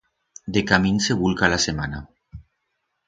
[0.53, 2.09] Decamín se vulca la semana.